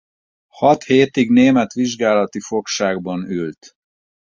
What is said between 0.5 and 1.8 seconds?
Hat hétig német